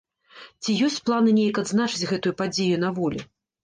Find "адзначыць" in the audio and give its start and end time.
1.65-2.09